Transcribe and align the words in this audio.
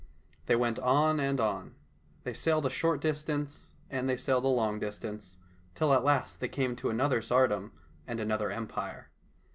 They 0.47 0.55
went 0.55 0.79
on 0.79 1.19
and 1.19 1.39
on. 1.39 1.75
They 2.23 2.33
sailed 2.33 2.65
a 2.65 2.71
short 2.71 3.01
distance 3.01 3.73
and 3.87 4.09
they 4.09 4.17
sailed 4.17 4.45
a 4.45 4.47
long 4.47 4.79
distance, 4.79 5.37
till 5.75 5.93
at 5.93 6.03
last 6.03 6.39
they 6.39 6.47
came 6.49 6.75
to 6.77 6.89
another 6.89 7.21
tsardom 7.21 7.69
and 8.07 8.19
another 8.19 8.49
empire. 8.49 9.11